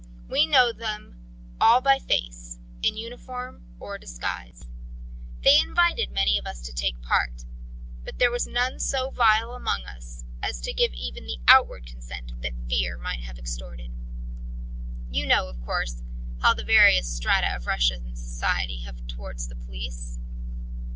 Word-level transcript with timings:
We 0.27 0.47
know 0.47 0.73
them 0.73 1.21
all 1.61 1.79
by 1.79 1.99
face, 1.99 2.57
in 2.81 2.97
uniform 2.97 3.65
or 3.79 3.99
disguise. 3.99 4.65
They 5.43 5.59
invited 5.59 6.09
many 6.09 6.39
of 6.39 6.47
us 6.47 6.59
to 6.61 6.73
take 6.73 6.99
part; 7.03 7.45
but 8.03 8.17
there 8.17 8.31
was 8.31 8.47
none 8.47 8.79
so 8.79 9.11
vile 9.11 9.51
among 9.53 9.85
us 9.85 10.23
as 10.41 10.59
to 10.61 10.73
give 10.73 10.91
even 10.95 11.27
the 11.27 11.37
outward 11.47 11.85
consent 11.85 12.41
that 12.41 12.67
fear 12.67 12.97
might 12.97 13.19
have 13.19 13.37
extorted. 13.37 13.91
"You 15.11 15.27
know, 15.27 15.47
of 15.47 15.61
course, 15.63 16.01
how 16.41 16.55
the 16.55 16.63
various 16.63 17.07
strata 17.07 17.55
of 17.55 17.67
Russian 17.67 18.15
society 18.15 18.77
behave 18.79 19.05
towards 19.05 19.49
the 19.49 19.55
police? 19.55 20.17